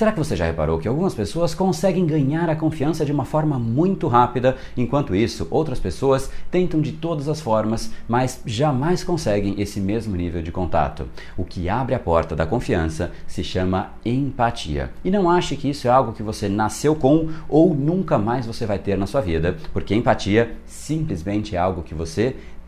[0.00, 3.58] Será que você já reparou que algumas pessoas conseguem ganhar a confiança de uma forma
[3.58, 9.78] muito rápida, enquanto isso, outras pessoas tentam de todas as formas, mas jamais conseguem esse
[9.78, 11.06] mesmo nível de contato?
[11.36, 14.90] O que abre a porta da confiança se chama empatia.
[15.04, 18.64] E não ache que isso é algo que você nasceu com ou nunca mais você
[18.64, 22.36] vai ter na sua vida, porque empatia simplesmente é algo que você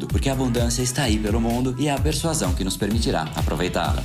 [0.00, 3.26] tudo, porque a abundância está aí pelo mundo e é a persuasão que nos permitirá
[3.36, 4.02] aproveitá-la.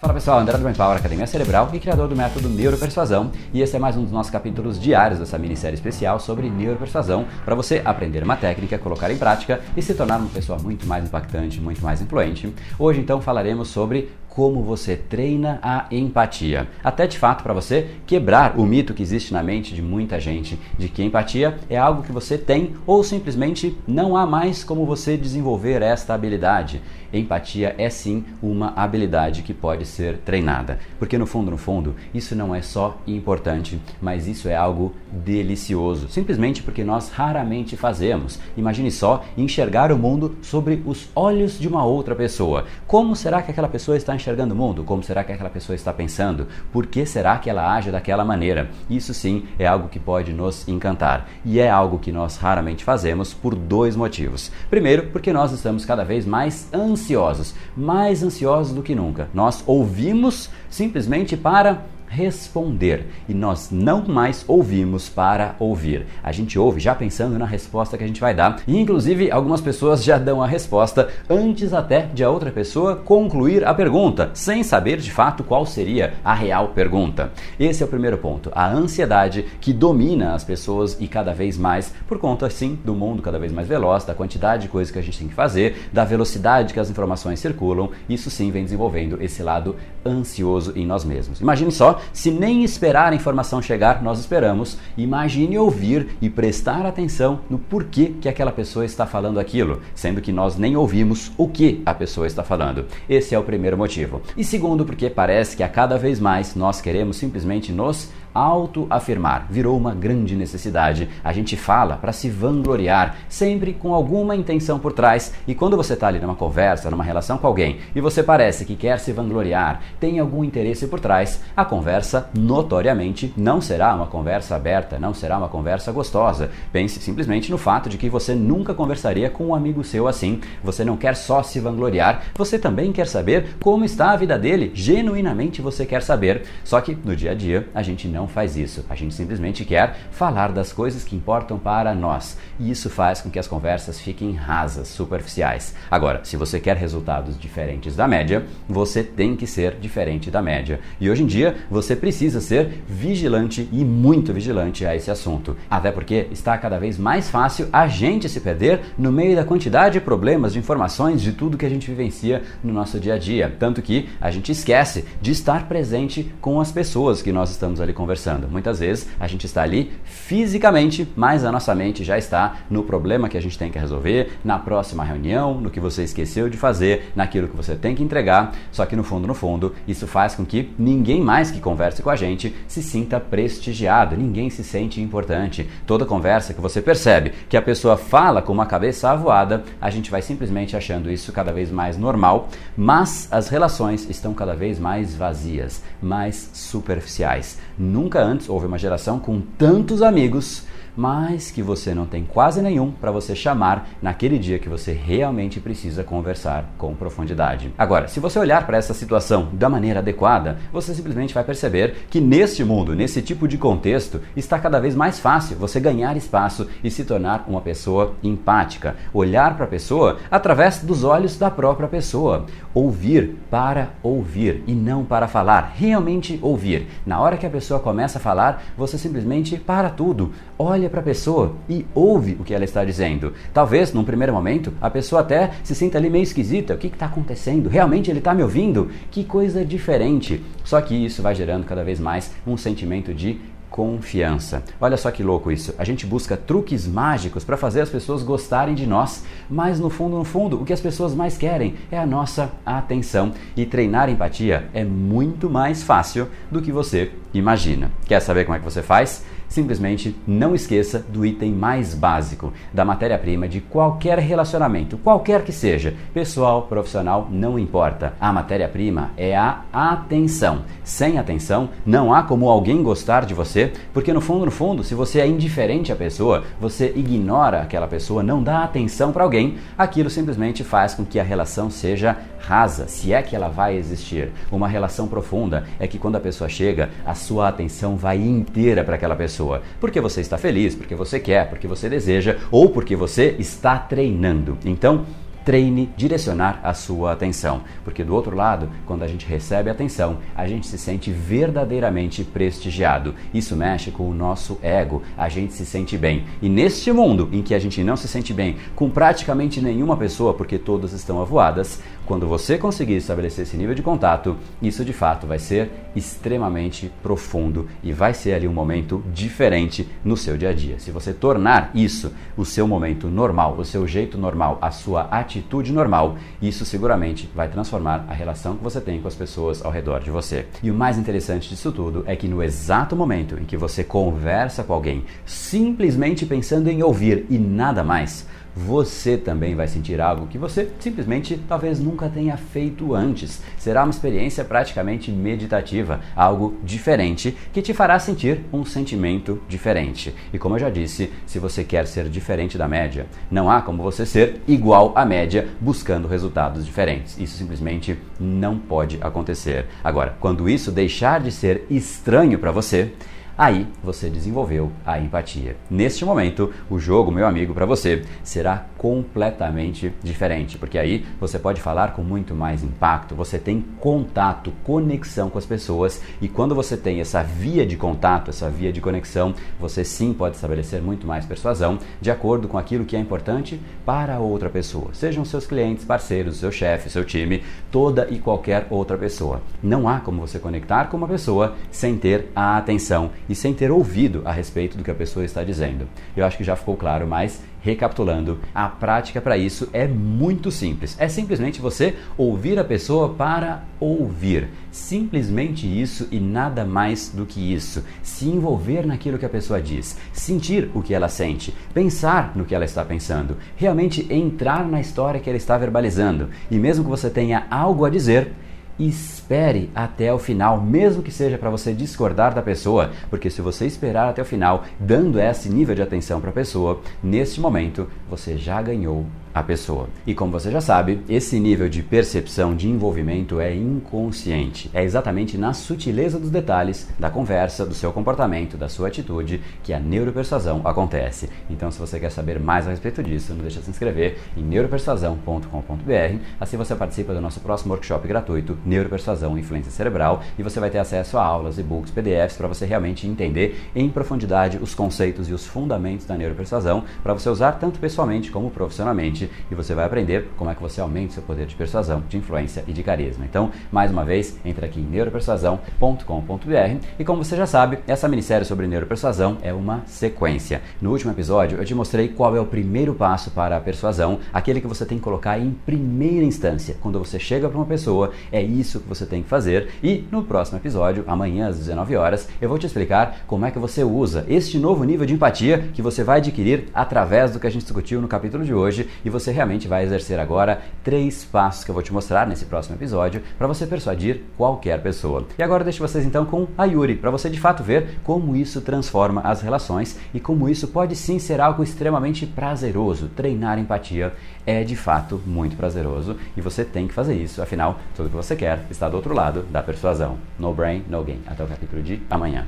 [0.00, 3.30] Fala pessoal, André do Power, Academia Cerebral e criador do método Neuropersuasão.
[3.54, 7.54] E esse é mais um dos nossos capítulos diários dessa minissérie especial sobre neuropersuasão para
[7.54, 11.60] você aprender uma técnica, colocar em prática e se tornar uma pessoa muito mais impactante,
[11.60, 12.52] muito mais influente.
[12.80, 16.66] Hoje então falaremos sobre como você treina a empatia.
[16.82, 20.58] Até de fato para você quebrar o mito que existe na mente de muita gente
[20.78, 25.18] de que empatia é algo que você tem ou simplesmente não há mais como você
[25.18, 26.80] desenvolver esta habilidade.
[27.12, 32.34] Empatia é sim uma habilidade que pode ser treinada, porque no fundo, no fundo, isso
[32.34, 38.38] não é só importante, mas isso é algo delicioso, simplesmente porque nós raramente fazemos.
[38.56, 42.64] Imagine só enxergar o mundo sobre os olhos de uma outra pessoa.
[42.86, 44.84] Como será que aquela pessoa está enxergando o mundo?
[44.84, 46.46] Como será que aquela pessoa está pensando?
[46.72, 48.70] Por que será que ela age daquela maneira?
[48.88, 51.28] Isso sim é algo que pode nos encantar.
[51.44, 54.52] E é algo que nós raramente fazemos por dois motivos.
[54.70, 59.28] Primeiro, porque nós estamos cada vez mais ansiosos, mais ansiosos do que nunca.
[59.34, 66.06] Nós ouvimos simplesmente para responder e nós não mais ouvimos para ouvir.
[66.22, 69.62] A gente ouve já pensando na resposta que a gente vai dar e inclusive algumas
[69.62, 74.62] pessoas já dão a resposta antes até de a outra pessoa concluir a pergunta, sem
[74.62, 77.32] saber de fato qual seria a real pergunta.
[77.58, 81.94] Esse é o primeiro ponto, a ansiedade que domina as pessoas e cada vez mais
[82.06, 85.02] por conta sim do mundo cada vez mais veloz, da quantidade de coisas que a
[85.02, 87.90] gente tem que fazer, da velocidade que as informações circulam.
[88.06, 91.40] Isso sim vem desenvolvendo esse lado ansioso em nós mesmos.
[91.40, 97.40] Imagine só se nem esperar a informação chegar, nós esperamos, imagine ouvir e prestar atenção
[97.48, 101.82] no porquê que aquela pessoa está falando aquilo, sendo que nós nem ouvimos o que
[101.84, 102.86] a pessoa está falando.
[103.08, 104.22] Esse é o primeiro motivo.
[104.36, 109.76] E segundo, porque parece que a cada vez mais nós queremos simplesmente nos autoafirmar virou
[109.76, 111.08] uma grande necessidade.
[111.22, 115.32] A gente fala para se vangloriar, sempre com alguma intenção por trás.
[115.46, 118.76] E quando você está ali numa conversa, numa relação com alguém, e você parece que
[118.76, 124.56] quer se vangloriar, tem algum interesse por trás, a conversa notoriamente não será uma conversa
[124.56, 126.50] aberta, não será uma conversa gostosa.
[126.72, 130.40] Pense simplesmente no fato de que você nunca conversaria com um amigo seu assim.
[130.62, 134.70] Você não quer só se vangloriar, você também quer saber como está a vida dele.
[134.74, 136.42] Genuinamente você quer saber.
[136.64, 138.84] Só que no dia a dia a gente não não faz isso.
[138.88, 142.38] A gente simplesmente quer falar das coisas que importam para nós.
[142.58, 145.74] E isso faz com que as conversas fiquem rasas, superficiais.
[145.90, 150.78] Agora, se você quer resultados diferentes da média, você tem que ser diferente da média.
[151.00, 155.56] E hoje em dia, você precisa ser vigilante e muito vigilante a esse assunto.
[155.68, 159.94] Até porque está cada vez mais fácil a gente se perder no meio da quantidade
[159.94, 163.54] de problemas, de informações, de tudo que a gente vivencia no nosso dia a dia.
[163.58, 167.92] Tanto que a gente esquece de estar presente com as pessoas que nós estamos ali
[167.92, 168.48] conversando conversando.
[168.48, 173.28] Muitas vezes a gente está ali fisicamente, mas a nossa mente já está no problema
[173.28, 177.10] que a gente tem que resolver, na próxima reunião, no que você esqueceu de fazer,
[177.16, 178.52] naquilo que você tem que entregar.
[178.70, 182.10] Só que no fundo, no fundo, isso faz com que ninguém mais que converse com
[182.10, 185.68] a gente se sinta prestigiado, ninguém se sente importante.
[185.86, 190.10] Toda conversa que você percebe que a pessoa fala com uma cabeça avoada, a gente
[190.10, 195.14] vai simplesmente achando isso cada vez mais normal, mas as relações estão cada vez mais
[195.14, 197.58] vazias, mais superficiais.
[197.78, 200.66] Nunca antes houve uma geração com tantos amigos
[200.96, 205.60] mas que você não tem quase nenhum para você chamar naquele dia que você realmente
[205.60, 207.72] precisa conversar com profundidade.
[207.78, 212.20] Agora, se você olhar para essa situação da maneira adequada, você simplesmente vai perceber que
[212.20, 216.90] neste mundo, nesse tipo de contexto, está cada vez mais fácil você ganhar espaço e
[216.90, 222.46] se tornar uma pessoa empática, olhar para a pessoa através dos olhos da própria pessoa,
[222.74, 226.86] ouvir para ouvir e não para falar, realmente ouvir.
[227.04, 231.04] Na hora que a pessoa começa a falar, você simplesmente para tudo, olha para a
[231.04, 233.32] pessoa e ouve o que ela está dizendo.
[233.52, 236.74] Talvez, num primeiro momento, a pessoa até se sinta ali meio esquisita.
[236.74, 237.68] O que está acontecendo?
[237.68, 238.90] Realmente ele está me ouvindo?
[239.10, 240.42] Que coisa diferente.
[240.64, 243.38] Só que isso vai gerando cada vez mais um sentimento de
[243.72, 244.62] confiança.
[244.78, 245.74] Olha só que louco isso.
[245.78, 250.18] A gente busca truques mágicos para fazer as pessoas gostarem de nós, mas no fundo,
[250.18, 253.32] no fundo, o que as pessoas mais querem é a nossa atenção.
[253.56, 257.90] E treinar empatia é muito mais fácil do que você imagina.
[258.04, 259.24] Quer saber como é que você faz?
[259.52, 265.94] Simplesmente não esqueça do item mais básico, da matéria-prima de qualquer relacionamento, qualquer que seja,
[266.14, 268.14] pessoal, profissional, não importa.
[268.18, 270.62] A matéria-prima é a atenção.
[270.82, 274.94] Sem atenção, não há como alguém gostar de você, porque no fundo, no fundo, se
[274.94, 280.08] você é indiferente à pessoa, você ignora aquela pessoa, não dá atenção para alguém, aquilo
[280.08, 284.30] simplesmente faz com que a relação seja rasa, se é que ela vai existir.
[284.50, 288.96] Uma relação profunda é que quando a pessoa chega, a sua atenção vai inteira para
[288.96, 289.62] aquela pessoa.
[289.80, 294.58] Porque você está feliz, porque você quer, porque você deseja ou porque você está treinando.
[294.64, 295.06] Então,
[295.44, 300.46] treine direcionar a sua atenção, porque do outro lado, quando a gente recebe atenção, a
[300.46, 303.14] gente se sente verdadeiramente prestigiado.
[303.32, 306.24] Isso mexe com o nosso ego, a gente se sente bem.
[306.40, 310.34] E neste mundo em que a gente não se sente bem com praticamente nenhuma pessoa,
[310.34, 315.26] porque todas estão avoadas, quando você conseguir estabelecer esse nível de contato, isso de fato
[315.26, 320.52] vai ser extremamente profundo e vai ser ali um momento diferente no seu dia a
[320.52, 320.78] dia.
[320.78, 325.31] Se você tornar isso o seu momento normal, o seu jeito normal, a sua atitude
[325.72, 330.00] normal, isso seguramente vai transformar a relação que você tem com as pessoas ao redor
[330.00, 330.46] de você.
[330.62, 334.64] E o mais interessante disso tudo é que no exato momento em que você conversa
[334.64, 340.38] com alguém, simplesmente pensando em ouvir e nada mais, você também vai sentir algo que
[340.38, 343.42] você simplesmente talvez nunca tenha feito antes.
[343.58, 350.14] Será uma experiência praticamente meditativa, algo diferente que te fará sentir um sentimento diferente.
[350.32, 353.82] E como eu já disse, se você quer ser diferente da média, não há como
[353.82, 357.18] você ser igual à média buscando resultados diferentes.
[357.18, 359.66] Isso simplesmente não pode acontecer.
[359.82, 362.92] Agora, quando isso deixar de ser estranho para você,
[363.42, 365.56] Aí você desenvolveu a empatia.
[365.68, 371.60] Neste momento, o jogo, meu amigo, para você será completamente diferente, porque aí você pode
[371.60, 376.76] falar com muito mais impacto, você tem contato, conexão com as pessoas e quando você
[376.76, 381.24] tem essa via de contato, essa via de conexão, você sim pode estabelecer muito mais
[381.24, 386.38] persuasão de acordo com aquilo que é importante para outra pessoa, sejam seus clientes, parceiros,
[386.38, 389.40] seu chefe, seu time, toda e qualquer outra pessoa.
[389.62, 393.70] Não há como você conectar com uma pessoa sem ter a atenção e sem ter
[393.70, 395.86] ouvido a respeito do que a pessoa está dizendo.
[396.16, 400.96] Eu acho que já ficou claro, mas recapitulando, a prática para isso é muito simples.
[400.98, 404.48] É simplesmente você ouvir a pessoa para ouvir.
[404.70, 407.84] Simplesmente isso e nada mais do que isso.
[408.02, 412.54] Se envolver naquilo que a pessoa diz, sentir o que ela sente, pensar no que
[412.54, 416.30] ela está pensando, realmente entrar na história que ela está verbalizando.
[416.50, 418.32] E mesmo que você tenha algo a dizer,
[418.78, 423.66] espere até o final, mesmo que seja para você discordar da pessoa, porque se você
[423.66, 428.36] esperar até o final, dando esse nível de atenção para a pessoa, neste momento você
[428.36, 429.88] já ganhou a pessoa.
[430.06, 434.70] E como você já sabe, esse nível de percepção de envolvimento é inconsciente.
[434.74, 439.72] É exatamente na sutileza dos detalhes da conversa, do seu comportamento, da sua atitude que
[439.72, 441.28] a neuropersuasão acontece.
[441.48, 444.42] Então, se você quer saber mais a respeito disso, não deixe de se inscrever em
[444.42, 446.18] neuropersuasão.com.br.
[446.40, 450.78] Assim você participa do nosso próximo workshop gratuito, Neuropersuasão Influência Cerebral, e você vai ter
[450.78, 455.46] acesso a aulas, e-books, PDFs para você realmente entender em profundidade os conceitos e os
[455.46, 460.50] fundamentos da neuropersuasão para você usar tanto pessoalmente como profissionalmente e você vai aprender como
[460.50, 463.24] é que você aumenta seu poder de persuasão, de influência e de carisma.
[463.24, 468.46] Então, mais uma vez, entra aqui em neuropersuasão.com.br e como você já sabe, essa minissérie
[468.46, 470.62] sobre neuropersuasão é uma sequência.
[470.80, 474.60] No último episódio, eu te mostrei qual é o primeiro passo para a persuasão, aquele
[474.60, 476.76] que você tem que colocar em primeira instância.
[476.80, 479.68] Quando você chega para uma pessoa, é isso que você tem que fazer.
[479.82, 483.58] E no próximo episódio, amanhã às 19 horas, eu vou te explicar como é que
[483.58, 487.50] você usa este novo nível de empatia que você vai adquirir através do que a
[487.50, 491.70] gente discutiu no capítulo de hoje e você realmente vai exercer agora três passos que
[491.70, 495.26] eu vou te mostrar nesse próximo episódio para você persuadir qualquer pessoa.
[495.38, 498.60] E agora deixo vocês então com a Yuri, para você de fato ver como isso
[498.60, 503.08] transforma as relações e como isso pode sim ser algo extremamente prazeroso.
[503.08, 504.12] Treinar empatia
[504.46, 508.34] é de fato muito prazeroso e você tem que fazer isso, afinal, tudo que você
[508.34, 510.18] quer está do outro lado da persuasão.
[510.38, 511.20] No brain, no gain.
[511.26, 512.46] Até o capítulo de amanhã.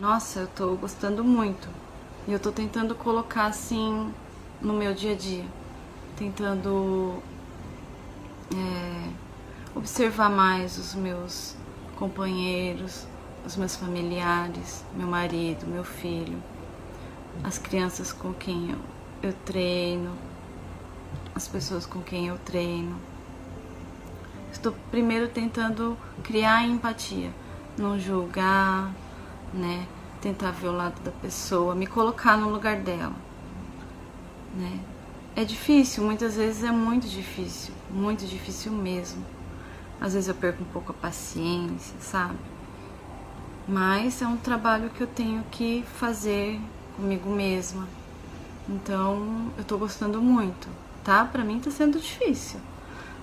[0.00, 1.68] Nossa, eu tô gostando muito.
[2.26, 4.12] E eu tô tentando colocar assim
[4.60, 5.44] no meu dia a dia
[6.18, 7.22] tentando
[8.52, 9.10] é,
[9.76, 11.54] observar mais os meus
[11.96, 13.06] companheiros,
[13.46, 16.42] os meus familiares, meu marido, meu filho,
[17.44, 18.78] as crianças com quem eu,
[19.22, 20.12] eu treino,
[21.36, 22.96] as pessoas com quem eu treino.
[24.50, 27.30] Estou primeiro tentando criar empatia,
[27.78, 28.90] não julgar,
[29.54, 29.86] né?
[30.20, 33.14] Tentar ver o lado da pessoa, me colocar no lugar dela,
[34.54, 34.80] né?
[35.36, 39.24] É difícil, muitas vezes é muito difícil, muito difícil mesmo.
[40.00, 42.38] Às vezes eu perco um pouco a paciência, sabe?
[43.66, 46.60] Mas é um trabalho que eu tenho que fazer
[46.96, 47.86] comigo mesma.
[48.68, 50.68] Então, eu tô gostando muito,
[51.04, 51.24] tá?
[51.24, 52.60] Pra mim tá sendo difícil,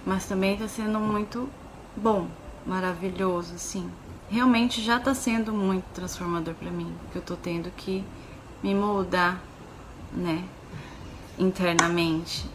[0.05, 1.49] mas também tá sendo muito
[1.95, 2.27] bom,
[2.65, 3.89] maravilhoso, assim.
[4.29, 8.03] Realmente já tá sendo muito transformador para mim, porque eu tô tendo que
[8.63, 9.39] me moldar,
[10.11, 10.43] né?
[11.37, 12.43] Internamente.